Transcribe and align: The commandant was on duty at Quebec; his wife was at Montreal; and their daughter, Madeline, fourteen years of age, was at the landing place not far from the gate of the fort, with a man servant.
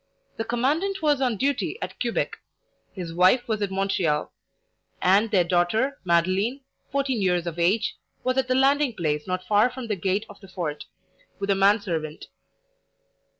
The 0.37 0.43
commandant 0.45 1.03
was 1.03 1.21
on 1.21 1.37
duty 1.37 1.77
at 1.79 1.99
Quebec; 1.99 2.39
his 2.91 3.13
wife 3.13 3.47
was 3.47 3.61
at 3.61 3.69
Montreal; 3.69 4.33
and 4.99 5.29
their 5.29 5.43
daughter, 5.43 5.99
Madeline, 6.03 6.61
fourteen 6.91 7.21
years 7.21 7.45
of 7.45 7.59
age, 7.59 7.97
was 8.23 8.35
at 8.37 8.47
the 8.47 8.55
landing 8.55 8.95
place 8.95 9.27
not 9.27 9.45
far 9.45 9.69
from 9.69 9.85
the 9.89 9.95
gate 9.95 10.25
of 10.27 10.39
the 10.39 10.47
fort, 10.47 10.85
with 11.37 11.51
a 11.51 11.55
man 11.55 11.81
servant. 11.81 12.25